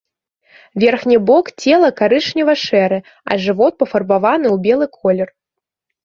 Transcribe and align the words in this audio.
Верхні 0.83 1.17
бок 1.25 1.49
цела 1.65 1.89
карычнева-шэры, 1.99 2.99
а 3.29 3.37
жывот 3.43 3.73
пафарбаваны 3.83 4.47
ў 4.55 4.63
белы 4.65 4.85
колер. 4.97 5.29